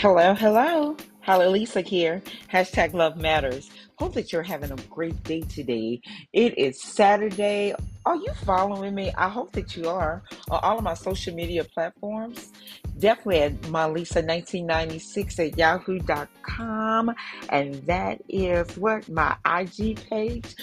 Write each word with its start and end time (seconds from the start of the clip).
Hello, 0.00 0.32
hello. 0.32 0.96
Hello, 1.20 1.50
Lisa 1.50 1.82
here. 1.82 2.22
Hashtag 2.50 2.94
love 2.94 3.18
matters. 3.18 3.68
Hope 3.96 4.14
that 4.14 4.32
you're 4.32 4.42
having 4.42 4.72
a 4.72 4.76
great 4.88 5.22
day 5.24 5.42
today. 5.42 6.00
It 6.32 6.56
is 6.56 6.80
Saturday. 6.80 7.74
Are 8.06 8.16
you 8.16 8.32
following 8.46 8.94
me? 8.94 9.12
I 9.18 9.28
hope 9.28 9.52
that 9.52 9.76
you 9.76 9.90
are 9.90 10.22
on 10.50 10.60
all 10.62 10.78
of 10.78 10.84
my 10.84 10.94
social 10.94 11.34
media 11.34 11.64
platforms. 11.64 12.50
Definitely 12.98 13.42
at 13.42 13.60
Lisa1996 13.60 15.38
at 15.38 15.58
yahoo.com. 15.58 17.14
And 17.50 17.74
that 17.86 18.22
is 18.26 18.74
what 18.78 19.06
my 19.10 19.36
IG 19.44 20.00
page. 20.08 20.56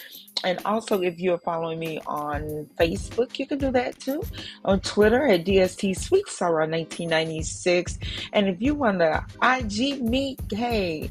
And 0.43 0.59
also, 0.65 1.01
if 1.01 1.19
you're 1.19 1.39
following 1.39 1.79
me 1.79 1.99
on 2.05 2.69
Facebook, 2.79 3.37
you 3.39 3.47
can 3.47 3.57
do 3.57 3.71
that 3.71 3.99
too. 3.99 4.21
On 4.65 4.79
Twitter 4.79 5.27
at 5.27 5.45
DST 5.45 5.97
Sweet 5.97 6.27
Sorrow 6.29 6.67
1996. 6.67 7.99
And 8.33 8.47
if 8.47 8.61
you 8.61 8.75
want 8.75 8.99
to 8.99 9.25
IG 9.41 10.01
me, 10.01 10.37
hey, 10.51 11.09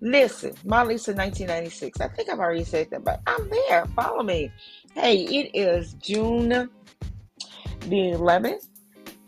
listen, 0.00 0.54
my 0.64 0.82
Lisa 0.82 1.12
1996. 1.12 2.00
I 2.00 2.08
think 2.08 2.28
I've 2.28 2.40
already 2.40 2.64
said 2.64 2.90
that, 2.90 3.04
but 3.04 3.20
I'm 3.26 3.48
there. 3.48 3.86
Follow 3.96 4.22
me. 4.22 4.50
Hey, 4.94 5.22
it 5.22 5.50
is 5.54 5.94
June 5.94 6.48
the 6.48 6.68
11th. 7.88 8.68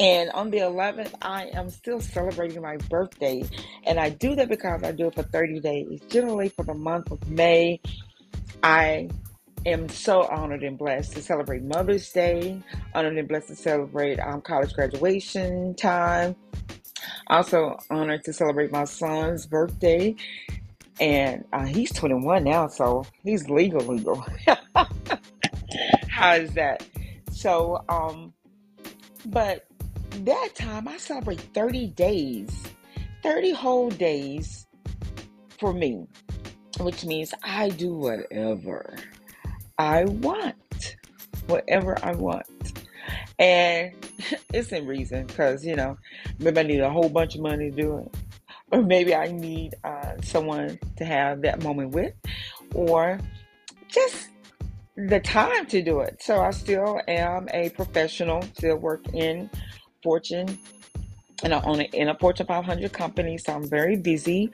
And 0.01 0.31
on 0.31 0.51
the 0.51 0.59
11th, 0.59 1.15
I 1.23 1.45
am 1.55 1.71
still 1.71 2.01
celebrating 2.01 2.61
my 2.61 2.77
birthday. 2.89 3.45
And 3.85 4.01
I 4.01 4.11
do 4.11 4.35
that 4.35 4.49
because 4.49 4.83
I 4.83 4.91
do 4.91 5.07
it 5.07 5.15
for 5.15 5.23
30 5.23 5.61
days. 5.61 6.01
Generally, 6.09 6.49
for 6.51 6.65
the 6.65 6.75
month 6.75 7.13
of 7.13 7.31
May, 7.31 7.81
I 8.63 9.09
am 9.67 9.89
so 9.89 10.23
honored 10.25 10.63
and 10.63 10.77
blessed 10.77 11.13
to 11.13 11.23
celebrate 11.23 11.63
Mother's 11.63 12.11
Day, 12.13 12.63
honored 12.95 13.17
and 13.17 13.29
blessed 13.29 13.49
to 13.49 13.57
celebrate 13.57 14.19
um, 14.21 14.41
college 14.41 14.73
graduation 14.75 15.75
time. 15.75 16.37
Also 17.29 17.79
honored 17.91 18.25
to 18.25 18.33
celebrate 18.33 18.71
my 18.71 18.85
son's 18.85 19.47
birthday, 19.47 20.15
and 21.01 21.45
uh, 21.53 21.65
he's 21.65 21.93
21 21.93 22.45
now, 22.45 22.67
so 22.67 23.05
he's 23.23 23.49
legal, 23.49 23.81
legal. 23.81 24.25
How 26.09 26.35
is 26.35 26.53
that? 26.53 26.87
So, 27.31 27.83
um, 27.89 28.33
but 29.27 29.67
that 30.25 30.51
time 30.55 30.87
I 30.87 30.99
celebrate 30.99 31.41
30 31.55 31.89
days, 31.89 32.51
30 33.23 33.53
whole 33.53 33.91
days 33.91 34.67
for 35.59 35.73
me, 35.73 36.07
which 36.81 37.05
means 37.05 37.35
I 37.43 37.71
do 37.71 37.95
whatever 37.95 38.97
I 39.79 40.05
want 40.05 40.97
whatever 41.47 41.97
I 42.03 42.13
want. 42.13 42.47
And 43.39 43.93
it's 44.53 44.73
in 44.73 44.87
reason 44.87 45.27
because, 45.27 45.65
you 45.65 45.77
know, 45.77 45.97
maybe 46.39 46.61
I 46.61 46.63
need 46.63 46.81
a 46.81 46.91
whole 46.91 47.09
bunch 47.09 47.35
of 47.35 47.43
money 47.43 47.71
to 47.71 47.77
do 47.77 47.99
it. 47.99 48.15
Or 48.71 48.83
maybe 48.83 49.15
I 49.15 49.27
need 49.27 49.75
uh, 49.85 50.21
someone 50.23 50.79
to 50.97 51.05
have 51.05 51.43
that 51.43 51.63
moment 51.63 51.91
with, 51.91 52.15
or 52.75 53.21
just 53.89 54.29
the 54.97 55.21
time 55.21 55.67
to 55.67 55.83
do 55.83 56.01
it. 56.01 56.23
So 56.23 56.41
I 56.41 56.51
still 56.51 57.01
am 57.07 57.49
a 57.53 57.71
professional, 57.71 58.43
still 58.55 58.77
work 58.77 59.07
in 59.13 59.51
Fortune 60.03 60.59
and 61.43 61.53
I 61.53 61.61
own 61.63 61.81
it 61.81 61.93
in 61.93 62.09
a 62.09 62.17
Fortune 62.19 62.47
500 62.47 62.93
company, 62.93 63.39
so 63.39 63.55
I'm 63.55 63.69
very 63.69 63.97
busy. 63.97 64.51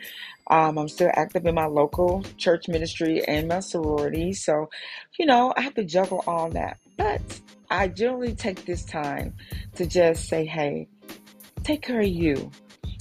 Um, 0.48 0.78
I'm 0.78 0.89
still 0.89 1.11
active 1.14 1.47
in 1.47 1.55
my 1.55 1.67
local 1.67 2.23
church 2.36 2.69
ministry 2.69 3.23
and 3.27 3.48
my 3.48 3.61
sorority, 3.61 4.33
so 4.33 4.70
you 5.19 5.27
know 5.27 5.53
I 5.56 5.61
have 5.61 5.75
to 5.75 5.84
juggle 5.84 6.25
all 6.27 6.51
that. 6.51 6.78
But 6.97 7.41
I 7.70 7.89
generally 7.89 8.34
take 8.34 8.64
this 8.64 8.84
time 8.84 9.34
to 9.77 9.86
just 9.86 10.28
say, 10.28 10.45
"Hey, 10.45 10.89
take 11.62 11.83
care 11.83 12.01
of 12.01 12.08
you." 12.08 12.51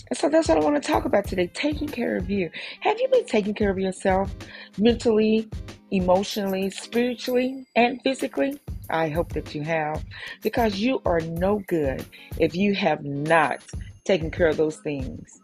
And 0.10 0.18
so 0.18 0.28
that's 0.30 0.48
what 0.48 0.58
I 0.58 0.62
want 0.62 0.82
to 0.82 0.92
talk 0.92 1.06
about 1.06 1.26
today 1.26 1.48
taking 1.54 1.88
care 1.88 2.18
of 2.18 2.30
you. 2.30 2.50
Have 2.82 3.00
you 3.00 3.08
been 3.10 3.26
taking 3.26 3.54
care 3.54 3.70
of 3.70 3.80
yourself 3.80 4.34
mentally, 4.78 5.48
emotionally, 5.92 6.70
spiritually, 6.72 7.66
and 7.76 8.02
physically? 8.02 8.60
I 8.90 9.10
hope 9.10 9.34
that 9.34 9.54
you 9.54 9.62
have, 9.64 10.04
because 10.42 10.76
you 10.76 11.02
are 11.06 11.20
no 11.22 11.60
good 11.68 12.06
if 12.38 12.56
you 12.56 12.74
have 12.76 13.04
not 13.04 13.64
taken 14.06 14.32
care 14.32 14.48
of 14.48 14.58
those 14.58 14.78
things 14.78 15.42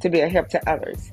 to 0.00 0.08
be 0.08 0.20
a 0.20 0.28
help 0.28 0.48
to 0.48 0.70
others. 0.70 1.12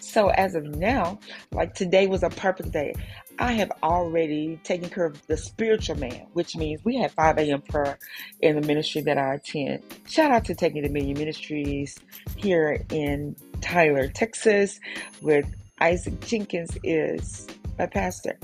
So, 0.00 0.28
as 0.30 0.54
of 0.54 0.64
now, 0.64 1.18
like 1.52 1.74
today 1.74 2.06
was 2.06 2.22
a 2.22 2.30
perfect 2.30 2.72
day. 2.72 2.94
I 3.38 3.52
have 3.52 3.70
already 3.82 4.58
taken 4.64 4.88
care 4.88 5.04
of 5.04 5.26
the 5.26 5.36
spiritual 5.36 5.98
man, 5.98 6.26
which 6.32 6.56
means 6.56 6.82
we 6.84 6.96
had 6.96 7.12
5 7.12 7.36
a.m. 7.38 7.60
prayer 7.60 7.98
in 8.40 8.58
the 8.58 8.66
ministry 8.66 9.02
that 9.02 9.18
I 9.18 9.34
attend. 9.34 9.82
Shout 10.08 10.30
out 10.30 10.46
to 10.46 10.54
Taking 10.54 10.82
Dominion 10.82 11.18
Ministries 11.18 11.98
here 12.36 12.82
in 12.90 13.36
Tyler, 13.60 14.08
Texas, 14.08 14.80
with 15.20 15.44
Isaac 15.80 16.18
Jenkins 16.20 16.78
is 16.82 17.46
my 17.78 17.84
pastor. 17.84 18.38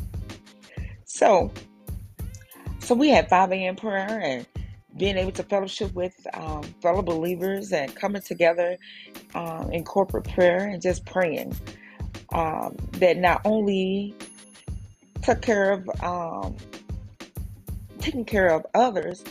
So, 1.04 1.50
so 2.82 2.94
we 2.94 3.08
had 3.10 3.28
5 3.28 3.52
a.m. 3.52 3.76
prayer 3.76 4.20
and 4.20 4.46
being 4.96 5.16
able 5.16 5.32
to 5.32 5.42
fellowship 5.44 5.94
with 5.94 6.14
um, 6.34 6.62
fellow 6.82 7.02
believers 7.02 7.72
and 7.72 7.94
coming 7.94 8.22
together 8.22 8.76
um, 9.34 9.70
in 9.72 9.84
corporate 9.84 10.28
prayer 10.28 10.68
and 10.68 10.82
just 10.82 11.06
praying 11.06 11.56
um, 12.34 12.76
that 12.94 13.16
not 13.16 13.40
only 13.44 14.14
took 15.22 15.40
care 15.40 15.72
of 15.72 15.88
um, 16.02 16.56
taking 18.00 18.24
care 18.24 18.48
of 18.48 18.66
others 18.74 19.24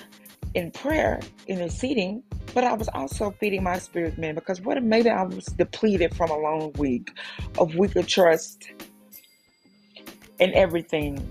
in 0.53 0.71
prayer, 0.71 1.19
interceding, 1.47 2.23
but 2.53 2.63
I 2.63 2.73
was 2.73 2.87
also 2.89 3.31
feeding 3.39 3.63
my 3.63 3.77
spirit 3.79 4.17
man 4.17 4.35
because 4.35 4.61
what 4.61 4.77
if 4.77 4.83
maybe 4.83 5.09
I 5.09 5.23
was 5.23 5.45
depleted 5.45 6.15
from 6.15 6.31
a 6.31 6.37
long 6.37 6.73
week 6.73 7.11
of 7.57 7.75
weaker 7.75 8.03
trust 8.03 8.69
and 10.39 10.53
everything 10.53 11.29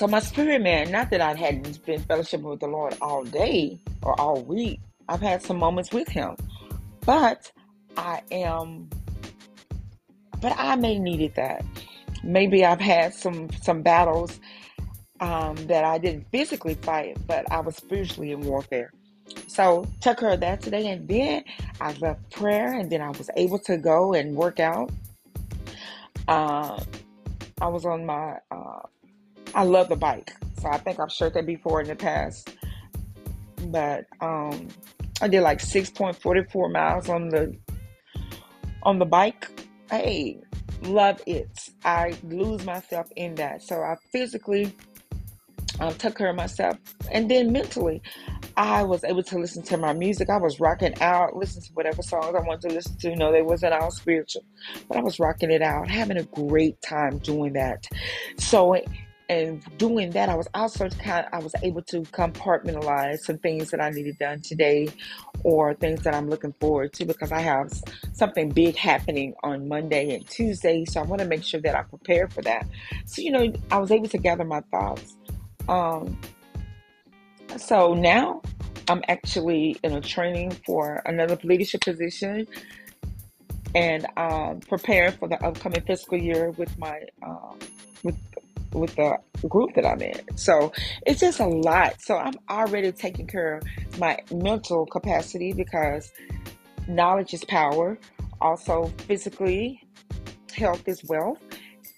so 0.00 0.06
my 0.06 0.20
spirit 0.20 0.62
man, 0.62 0.90
not 0.90 1.10
that 1.10 1.20
I 1.20 1.34
hadn't 1.34 1.84
been 1.84 2.00
fellowshipping 2.00 2.48
with 2.48 2.60
the 2.60 2.68
Lord 2.68 2.96
all 3.02 3.22
day 3.22 3.78
or 4.02 4.18
all 4.18 4.40
week. 4.40 4.80
I've 5.10 5.20
had 5.20 5.42
some 5.42 5.58
moments 5.58 5.92
with 5.92 6.08
him. 6.08 6.36
But 7.04 7.52
I 7.98 8.22
am 8.30 8.88
but 10.40 10.54
I 10.56 10.76
may 10.76 10.98
needed 10.98 11.34
that. 11.34 11.66
Maybe 12.24 12.64
I've 12.64 12.80
had 12.80 13.12
some 13.12 13.50
some 13.60 13.82
battles 13.82 14.40
um, 15.20 15.56
that 15.66 15.84
I 15.84 15.98
didn't 15.98 16.28
physically 16.32 16.76
fight, 16.76 17.18
but 17.26 17.44
I 17.52 17.60
was 17.60 17.76
spiritually 17.76 18.32
in 18.32 18.40
warfare. 18.40 18.94
So 19.48 19.86
took 20.00 20.18
her 20.20 20.34
that 20.34 20.62
today, 20.62 20.86
and 20.86 21.06
then 21.06 21.44
I 21.78 21.92
left 21.98 22.30
prayer, 22.30 22.72
and 22.72 22.90
then 22.90 23.02
I 23.02 23.10
was 23.10 23.28
able 23.36 23.58
to 23.58 23.76
go 23.76 24.14
and 24.14 24.34
work 24.34 24.60
out. 24.60 24.90
Uh, 26.26 26.82
I 27.60 27.68
was 27.68 27.84
on 27.84 28.06
my 28.06 28.38
uh, 28.50 28.80
I 29.54 29.64
love 29.64 29.88
the 29.88 29.96
bike. 29.96 30.32
So 30.60 30.68
I 30.68 30.78
think 30.78 31.00
I've 31.00 31.12
shared 31.12 31.34
that 31.34 31.46
before 31.46 31.80
in 31.80 31.88
the 31.88 31.96
past. 31.96 32.54
But 33.66 34.06
um, 34.20 34.68
I 35.20 35.28
did 35.28 35.42
like 35.42 35.58
6.44 35.60 36.72
miles 36.72 37.08
on 37.08 37.28
the 37.28 37.56
on 38.82 38.98
the 38.98 39.04
bike. 39.04 39.50
Hey, 39.90 40.38
love 40.82 41.20
it. 41.26 41.70
I 41.84 42.16
lose 42.24 42.64
myself 42.64 43.10
in 43.16 43.34
that. 43.36 43.62
So 43.62 43.82
I 43.82 43.96
physically 44.12 44.74
um, 45.80 45.94
took 45.94 46.16
care 46.16 46.30
of 46.30 46.36
myself. 46.36 46.78
And 47.10 47.30
then 47.30 47.52
mentally, 47.52 48.02
I 48.56 48.82
was 48.82 49.04
able 49.04 49.22
to 49.24 49.38
listen 49.38 49.62
to 49.64 49.76
my 49.76 49.92
music. 49.92 50.28
I 50.28 50.36
was 50.36 50.60
rocking 50.60 51.00
out, 51.00 51.36
listening 51.36 51.64
to 51.64 51.72
whatever 51.72 52.02
songs 52.02 52.34
I 52.34 52.40
wanted 52.40 52.68
to 52.68 52.74
listen 52.74 52.96
to. 52.98 53.16
Know, 53.16 53.32
they 53.32 53.42
wasn't 53.42 53.74
all 53.74 53.90
spiritual, 53.90 54.44
but 54.88 54.98
I 54.98 55.02
was 55.02 55.18
rocking 55.18 55.50
it 55.50 55.62
out, 55.62 55.88
having 55.88 56.16
a 56.16 56.24
great 56.24 56.80
time 56.82 57.18
doing 57.18 57.54
that. 57.54 57.86
So 58.38 58.76
and 59.30 59.62
doing 59.78 60.10
that, 60.10 60.28
I 60.28 60.34
was 60.34 60.48
also 60.54 60.88
kind 60.88 61.24
of, 61.24 61.32
I 61.32 61.38
was 61.38 61.54
able 61.62 61.82
to 61.82 62.00
compartmentalize 62.00 63.18
some 63.18 63.38
things 63.38 63.70
that 63.70 63.80
I 63.80 63.90
needed 63.90 64.18
done 64.18 64.40
today 64.40 64.88
or 65.44 65.72
things 65.72 66.02
that 66.02 66.16
I'm 66.16 66.28
looking 66.28 66.52
forward 66.54 66.92
to 66.94 67.04
because 67.04 67.30
I 67.30 67.38
have 67.38 67.70
something 68.12 68.48
big 68.48 68.74
happening 68.74 69.34
on 69.44 69.68
Monday 69.68 70.16
and 70.16 70.28
Tuesday. 70.28 70.84
So 70.84 71.00
I 71.00 71.04
want 71.04 71.22
to 71.22 71.28
make 71.28 71.44
sure 71.44 71.60
that 71.60 71.76
I 71.76 71.82
prepare 71.82 72.26
for 72.26 72.42
that. 72.42 72.66
So, 73.06 73.22
you 73.22 73.30
know, 73.30 73.52
I 73.70 73.78
was 73.78 73.92
able 73.92 74.08
to 74.08 74.18
gather 74.18 74.44
my 74.44 74.62
thoughts. 74.72 75.16
Um, 75.68 76.18
so 77.56 77.94
now 77.94 78.42
I'm 78.88 79.04
actually 79.06 79.76
in 79.84 79.92
a 79.92 80.00
training 80.00 80.50
for 80.66 81.02
another 81.06 81.38
leadership 81.44 81.82
position 81.82 82.48
and 83.76 84.06
um, 84.16 84.58
preparing 84.58 85.12
for 85.12 85.28
the 85.28 85.40
upcoming 85.46 85.82
fiscal 85.82 86.18
year 86.18 86.50
with 86.50 86.76
my 86.80 87.02
uh, 87.22 87.54
with 88.02 88.16
with 88.72 88.94
the 88.96 89.18
group 89.48 89.74
that 89.74 89.86
I'm 89.86 90.00
in. 90.00 90.20
So 90.36 90.72
it's 91.06 91.20
just 91.20 91.40
a 91.40 91.46
lot. 91.46 92.00
So 92.00 92.16
I'm 92.16 92.34
already 92.48 92.92
taking 92.92 93.26
care 93.26 93.56
of 93.56 93.98
my 93.98 94.18
mental 94.32 94.86
capacity 94.86 95.52
because 95.52 96.12
knowledge 96.88 97.34
is 97.34 97.44
power. 97.44 97.98
Also, 98.40 98.86
physically, 99.06 99.82
health 100.54 100.88
is 100.88 101.04
wealth, 101.04 101.38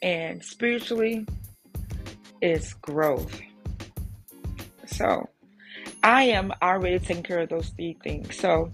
and 0.03 0.45
spiritually, 0.45 1.25
is 2.41 2.75
growth. 2.75 3.41
So 4.87 5.29
I 6.03 6.25
am 6.25 6.53
already 6.61 6.99
taking 6.99 7.23
care 7.23 7.41
of 7.41 7.49
those 7.49 7.69
three 7.71 7.97
things. 8.03 8.37
So 8.39 8.73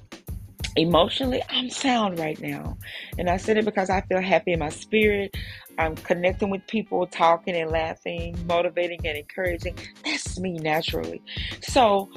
Emotionally, 0.79 1.43
I'm 1.51 1.71
sound 1.71 2.21
right 2.21 2.41
now. 2.41 2.79
And 3.19 3.29
I 3.29 3.37
said 3.37 3.59
it 3.59 3.65
because 3.65 3.91
I 3.91 4.01
feel 4.03 4.21
happy 4.21 4.53
in 4.53 4.61
my 4.61 4.69
spirit. 4.69 5.37
I'm 5.77 5.97
connecting 5.97 6.51
with 6.51 6.65
people, 6.69 7.05
talking 7.09 7.57
and 7.57 7.69
laughing, 7.69 8.39
motivating 8.47 9.01
and 9.05 9.19
encouraging. 9.19 9.75
That's 10.05 10.39
me 10.39 10.53
naturally. 10.53 11.21
So, 11.63 12.09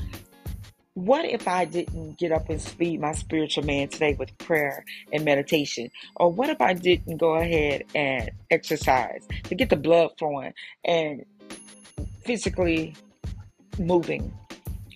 what 0.94 1.26
if 1.26 1.48
I 1.48 1.66
didn't 1.66 2.20
get 2.20 2.32
up 2.32 2.52
and 2.52 2.62
feed 2.62 3.02
my 3.02 3.14
spiritual 3.14 3.66
man 3.66 3.88
today 3.88 4.14
with 4.14 4.38
prayer 4.38 4.86
and 5.12 5.26
meditation? 5.26 5.90
Or 6.18 6.32
what 6.32 6.52
if 6.52 6.62
I 6.62 6.74
didn't 6.74 7.18
go 7.18 7.38
ahead 7.38 7.86
and 7.96 8.30
exercise 8.52 9.28
to 9.46 9.56
get 9.56 9.72
the 9.72 9.76
blood 9.76 10.12
flowing 10.20 10.54
and 10.86 11.26
physically 12.24 12.96
moving? 13.80 14.32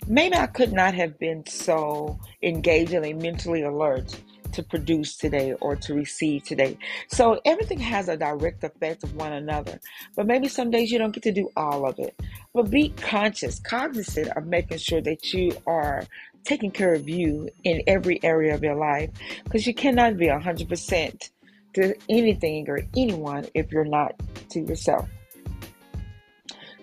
Maybe 0.08 0.36
I 0.36 0.48
could 0.48 0.74
not 0.74 0.94
have 0.94 1.18
been 1.20 1.46
so 1.46 2.20
engaged 2.42 2.94
and 2.94 3.22
mentally 3.22 3.64
alert 3.64 4.16
to 4.54 4.64
produce 4.64 5.18
today 5.18 5.54
or 5.60 5.76
to 5.76 5.94
receive 5.94 6.44
today. 6.44 6.78
So 7.10 7.40
everything 7.46 7.80
has 7.80 8.08
a 8.08 8.16
direct 8.16 8.64
effect 8.64 9.04
of 9.04 9.14
one 9.16 9.34
another. 9.34 9.80
But 10.16 10.28
maybe 10.28 10.48
some 10.48 10.72
days 10.72 10.92
you 10.92 10.98
don't 10.98 11.12
get 11.12 11.24
to 11.24 11.32
do 11.32 11.50
all 11.58 11.86
of 11.86 12.00
it. 12.00 12.18
But 12.54 12.70
be 12.70 12.90
conscious, 12.90 13.60
cognizant 13.60 14.30
of 14.38 14.46
making 14.46 14.78
sure 14.78 15.02
that 15.02 15.34
you 15.34 15.52
are 15.68 16.06
taking 16.46 16.72
care 16.72 16.94
of 16.94 17.10
you 17.10 17.50
in 17.64 17.82
every 17.88 18.24
area 18.24 18.56
of 18.56 18.64
your 18.64 18.76
life 18.76 19.10
because 19.44 19.68
you 19.68 19.74
cannot 19.74 20.16
be 20.16 20.28
100% 20.28 21.30
to 21.74 21.96
anything 22.08 22.70
or 22.70 22.80
anyone 22.96 23.46
if 23.54 23.72
you're 23.72 23.84
not 23.84 24.14
to 24.52 24.62
yourself. 24.62 25.10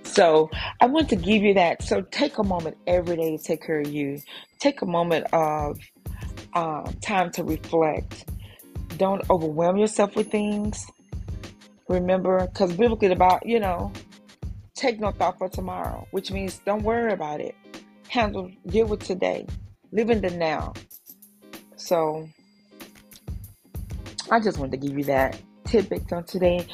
So 0.04 0.50
I 0.80 0.86
want 0.86 1.08
to 1.10 1.16
give 1.16 1.42
you 1.42 1.54
that. 1.54 1.82
So 1.82 2.02
take 2.02 2.38
a 2.38 2.42
moment 2.42 2.76
every 2.86 3.16
day 3.16 3.36
to 3.36 3.42
take 3.42 3.62
care 3.62 3.80
of 3.80 3.88
you. 3.88 4.20
Take 4.58 4.82
a 4.82 4.86
moment 4.86 5.26
of 5.32 5.78
uh, 6.52 6.90
time 7.00 7.30
to 7.32 7.44
reflect. 7.44 8.28
Don't 8.98 9.28
overwhelm 9.30 9.78
yourself 9.78 10.14
with 10.14 10.30
things. 10.30 10.86
Remember, 11.88 12.46
because 12.46 12.74
biblically 12.74 13.12
about, 13.12 13.46
you 13.46 13.58
know, 13.58 13.92
take 14.74 15.00
no 15.00 15.12
thought 15.12 15.38
for 15.38 15.48
tomorrow, 15.48 16.06
which 16.10 16.30
means 16.30 16.60
don't 16.64 16.82
worry 16.82 17.12
about 17.12 17.40
it. 17.40 17.54
Handle, 18.08 18.50
deal 18.66 18.86
with 18.86 19.00
today. 19.00 19.46
Live 19.92 20.10
in 20.10 20.20
the 20.20 20.30
now. 20.30 20.74
So 21.76 22.28
I 24.30 24.40
just 24.40 24.58
wanted 24.58 24.80
to 24.80 24.86
give 24.86 24.96
you 24.96 25.04
that 25.04 25.40
tidbit 25.64 26.12
on 26.12 26.24
today. 26.24 26.66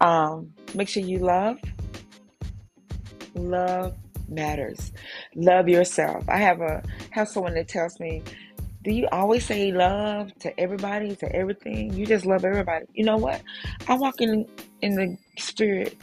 Um, 0.00 0.52
make 0.74 0.88
sure 0.88 1.02
you 1.02 1.18
love 1.18 1.58
love 3.34 3.94
matters. 4.28 4.92
Love 5.34 5.68
yourself. 5.68 6.28
I 6.28 6.38
have 6.38 6.60
a 6.60 6.82
have 7.10 7.28
someone 7.28 7.54
that 7.54 7.68
tells 7.68 7.98
me, 8.00 8.22
"Do 8.82 8.92
you 8.92 9.08
always 9.12 9.44
say 9.44 9.72
love 9.72 10.34
to 10.40 10.58
everybody, 10.58 11.16
to 11.16 11.34
everything? 11.34 11.92
You 11.94 12.06
just 12.06 12.26
love 12.26 12.44
everybody." 12.44 12.86
You 12.94 13.04
know 13.04 13.16
what? 13.16 13.42
I 13.88 13.94
walk 13.94 14.20
in 14.20 14.46
in 14.82 14.94
the 14.94 15.16
spirit. 15.38 15.96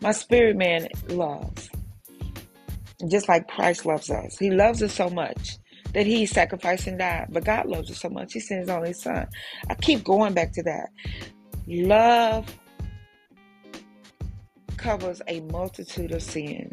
My 0.00 0.12
spirit 0.12 0.56
man 0.56 0.88
loves. 1.08 1.70
Just 3.08 3.28
like 3.28 3.46
Christ 3.48 3.84
loves 3.84 4.10
us. 4.10 4.38
He 4.38 4.50
loves 4.50 4.82
us 4.82 4.92
so 4.92 5.10
much 5.10 5.58
that 5.92 6.06
he 6.06 6.26
sacrificed 6.26 6.86
and 6.86 6.98
died. 6.98 7.26
But 7.30 7.44
God 7.44 7.66
loves 7.66 7.90
us 7.90 8.00
so 8.00 8.08
much. 8.08 8.32
He 8.32 8.40
sent 8.40 8.60
his 8.60 8.70
only 8.70 8.92
son. 8.92 9.26
I 9.68 9.74
keep 9.74 10.04
going 10.04 10.34
back 10.34 10.52
to 10.52 10.62
that. 10.62 10.88
Love 11.66 12.46
covers 14.76 15.22
a 15.28 15.40
multitude 15.40 16.12
of 16.12 16.22
sins. 16.22 16.72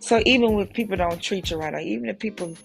So 0.00 0.22
even 0.26 0.58
if 0.60 0.72
people 0.72 0.96
don't 0.96 1.20
treat 1.20 1.50
you 1.50 1.56
right, 1.56 1.74
or 1.74 1.78
even 1.78 2.08
if 2.08 2.18
people 2.18 2.56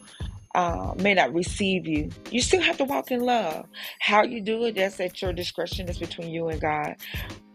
uh, 0.55 0.93
may 0.97 1.13
not 1.13 1.33
receive 1.33 1.87
you, 1.87 2.09
you 2.29 2.41
still 2.41 2.61
have 2.61 2.77
to 2.77 2.83
walk 2.83 3.11
in 3.11 3.21
love. 3.21 3.65
How 3.99 4.23
you 4.23 4.41
do 4.41 4.65
it, 4.65 4.75
that's 4.75 4.99
at 4.99 5.21
your 5.21 5.33
discretion. 5.33 5.87
It's 5.89 5.97
between 5.97 6.29
you 6.29 6.49
and 6.49 6.59
God. 6.59 6.95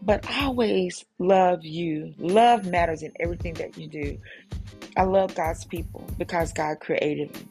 But 0.01 0.25
always 0.39 1.05
love 1.19 1.63
you. 1.63 2.13
Love 2.17 2.65
matters 2.65 3.03
in 3.03 3.11
everything 3.19 3.53
that 3.55 3.77
you 3.77 3.87
do. 3.87 4.17
I 4.95 5.03
love 5.03 5.35
God's 5.35 5.65
people 5.65 6.05
because 6.17 6.53
God 6.53 6.79
created 6.79 7.33
them. 7.33 7.49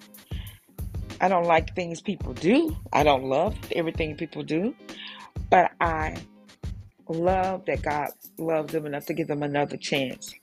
I 1.20 1.28
don't 1.28 1.44
like 1.44 1.74
things 1.74 2.00
people 2.00 2.34
do. 2.34 2.76
I 2.92 3.02
don't 3.02 3.24
love 3.24 3.56
everything 3.72 4.16
people 4.16 4.42
do. 4.42 4.74
But 5.48 5.70
I 5.80 6.16
love 7.08 7.64
that 7.66 7.82
God 7.82 8.08
loves 8.38 8.72
them 8.72 8.86
enough 8.86 9.06
to 9.06 9.14
give 9.14 9.28
them 9.28 9.42
another 9.42 9.76
chance. 9.76 10.34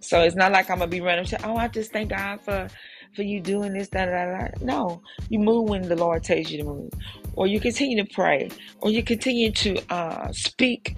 So 0.00 0.22
it's 0.22 0.36
not 0.36 0.52
like 0.52 0.70
I'm 0.70 0.78
gonna 0.78 0.90
be 0.90 1.00
running. 1.00 1.24
to 1.26 1.46
Oh, 1.46 1.56
I 1.56 1.68
just 1.68 1.92
thank 1.92 2.10
God 2.10 2.40
for 2.40 2.68
for 3.14 3.22
you 3.22 3.40
doing 3.40 3.72
this, 3.72 3.88
da 3.88 4.06
da 4.06 4.24
da. 4.26 4.48
No, 4.62 5.02
you 5.28 5.38
move 5.38 5.68
when 5.68 5.82
the 5.82 5.96
Lord 5.96 6.22
tells 6.24 6.50
you 6.50 6.58
to 6.58 6.64
move, 6.64 6.90
or 7.34 7.46
you 7.46 7.60
continue 7.60 8.02
to 8.02 8.14
pray, 8.14 8.50
or 8.78 8.90
you 8.90 9.02
continue 9.02 9.50
to 9.52 9.92
uh, 9.92 10.32
speak 10.32 10.96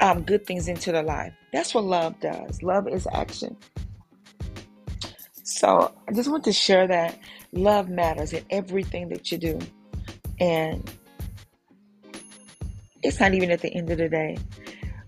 um, 0.00 0.22
good 0.22 0.46
things 0.46 0.68
into 0.68 0.92
the 0.92 1.02
life. 1.02 1.32
That's 1.52 1.74
what 1.74 1.84
love 1.84 2.20
does. 2.20 2.62
Love 2.62 2.88
is 2.88 3.06
action. 3.12 3.56
So 5.42 5.92
I 6.08 6.12
just 6.12 6.30
want 6.30 6.44
to 6.44 6.52
share 6.52 6.86
that 6.88 7.18
love 7.52 7.88
matters 7.88 8.32
in 8.32 8.44
everything 8.50 9.08
that 9.08 9.32
you 9.32 9.38
do, 9.38 9.58
and 10.38 10.88
it's 13.02 13.20
not 13.20 13.34
even 13.34 13.50
at 13.50 13.60
the 13.60 13.72
end 13.74 13.90
of 13.90 13.98
the 13.98 14.08
day. 14.08 14.38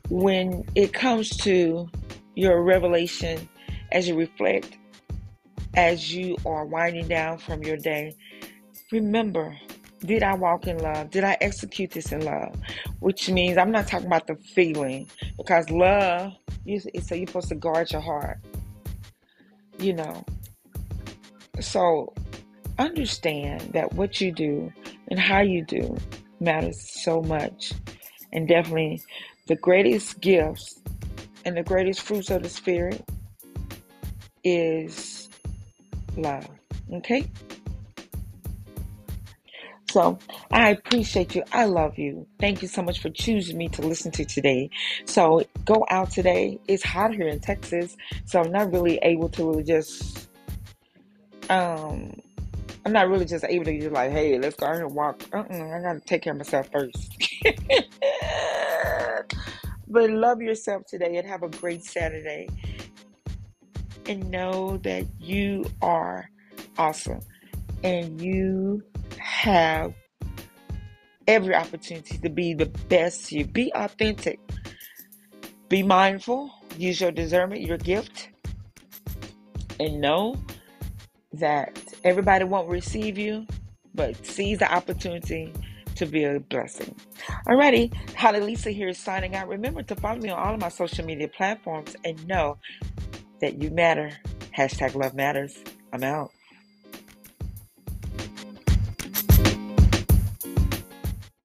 When 0.09 0.65
it 0.75 0.93
comes 0.93 1.37
to 1.39 1.89
your 2.35 2.63
revelation 2.63 3.49
as 3.93 4.09
you 4.09 4.17
reflect, 4.17 4.77
as 5.75 6.15
you 6.15 6.37
are 6.47 6.65
winding 6.65 7.09
down 7.09 7.39
from 7.39 7.63
your 7.63 7.77
day, 7.77 8.15
remember 8.91 9.57
did 10.01 10.23
I 10.23 10.35
walk 10.35 10.67
in 10.67 10.79
love? 10.79 11.11
Did 11.11 11.25
I 11.25 11.37
execute 11.41 11.91
this 11.91 12.13
in 12.13 12.25
love? 12.25 12.55
Which 13.01 13.29
means 13.29 13.59
I'm 13.59 13.73
not 13.73 13.89
talking 13.89 14.07
about 14.07 14.27
the 14.27 14.37
feeling 14.37 15.09
because 15.37 15.69
love, 15.71 16.35
you, 16.65 16.81
so 16.81 17.15
you're 17.15 17.27
supposed 17.27 17.49
to 17.49 17.57
guard 17.57 17.91
your 17.91 18.01
heart, 18.01 18.39
you 19.79 19.93
know. 19.93 20.25
So 21.61 22.15
understand 22.79 23.73
that 23.73 23.95
what 23.95 24.21
you 24.21 24.31
do 24.31 24.73
and 25.09 25.19
how 25.19 25.41
you 25.41 25.65
do 25.65 25.97
matters 26.41 27.03
so 27.03 27.21
much. 27.23 27.73
And 28.33 28.47
definitely 28.47 29.03
the 29.47 29.57
greatest 29.57 30.21
gifts 30.21 30.81
and 31.45 31.57
the 31.57 31.63
greatest 31.63 32.03
fruits 32.03 32.31
of 32.31 32.43
the 32.43 32.49
Spirit 32.49 33.03
is 34.45 35.29
love. 36.17 36.49
Okay? 36.93 37.29
So 39.91 40.19
I 40.51 40.71
appreciate 40.71 41.35
you. 41.35 41.43
I 41.53 41.65
love 41.65 41.99
you. 41.99 42.27
Thank 42.39 42.61
you 42.61 42.69
so 42.69 42.83
much 42.83 43.01
for 43.01 43.09
choosing 43.09 43.57
me 43.57 43.69
to 43.71 43.83
listen 43.83 44.13
to 44.13 44.25
today. 44.25 44.69
So 45.07 45.45
go 45.65 45.87
out 45.89 46.11
today. 46.11 46.61
It's 46.69 46.85
hot 46.85 47.15
here 47.15 47.29
in 47.29 47.41
Texas, 47.41 47.97
so 48.27 48.41
I'm 48.41 48.53
not 48.53 48.71
really 48.71 48.99
able 48.99 49.31
to 49.31 49.49
really 49.49 49.65
just 49.65 50.29
um 51.49 52.21
I'm 52.89 52.95
not 52.95 53.11
really 53.11 53.27
just 53.27 53.45
able 53.47 53.67
to 53.67 53.79
just 53.79 53.93
like, 53.93 54.11
hey, 54.13 54.39
let's 54.39 54.57
go 54.57 54.65
and 54.65 54.95
walk. 54.95 55.23
Uh-uh, 55.31 55.45
I 55.45 55.83
gotta 55.83 56.01
take 56.07 56.23
care 56.23 56.33
of 56.33 56.39
myself 56.39 56.71
first. 56.73 57.23
but 59.89 60.09
love 60.09 60.41
yourself 60.41 60.87
today 60.87 61.17
and 61.17 61.29
have 61.29 61.43
a 61.43 61.51
great 61.51 61.85
Saturday. 61.85 62.49
And 64.07 64.31
know 64.31 64.79
that 64.79 65.05
you 65.21 65.67
are 65.83 66.31
awesome 66.79 67.21
and 67.85 68.23
you 68.23 68.83
have 69.19 69.93
every 71.27 71.55
opportunity 71.55 72.17
to 72.17 72.31
be 72.31 72.55
the 72.55 72.73
best 72.89 73.31
you. 73.31 73.45
Be 73.45 73.71
authentic. 73.75 74.41
Be 75.69 75.83
mindful. 75.83 76.51
Use 76.79 77.03
your 77.03 77.13
discernment, 77.13 77.61
your 77.61 77.77
gift. 77.77 78.31
And 79.79 80.01
know 80.01 80.37
that 81.35 81.88
everybody 82.05 82.45
won't 82.45 82.69
receive 82.69 83.19
you, 83.19 83.47
but 83.95 84.25
seize 84.27 84.59
the 84.59 84.73
opportunity 84.73 85.53
to 85.97 86.07
be 86.07 86.25
a 86.25 86.41
blessing. 86.41 86.95
Alrighty, 87.47 87.93
Holly 88.15 88.41
Lisa 88.41 88.71
here 88.71 88.89
is 88.89 88.99
signing 88.99 89.35
out. 89.35 89.49
Remember 89.49 89.83
to 89.83 89.95
follow 89.97 90.19
me 90.21 90.31
on 90.31 90.39
all 90.39 90.55
of 90.55 90.61
my 90.61 90.69
social 90.69 91.05
media 91.05 91.29
platforms 91.29 91.97
and 92.05 92.27
know 92.27 92.59
that 93.41 93.61
you 93.63 93.71
matter. 93.71 94.13
Hashtag 94.57 94.95
love 94.95 95.15
matters. 95.15 95.59
I'm 95.93 96.05
out. 96.05 96.31